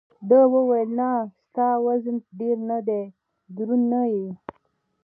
ده 0.29 0.39
وویل: 0.53 0.89
نه، 0.99 1.09
ستا 1.43 1.67
وزن 1.85 2.15
ډېر 2.39 2.57
نه 2.69 2.79
دی، 2.87 3.03
دروند 3.55 3.85
نه 3.91 4.01
یې. 4.13 4.27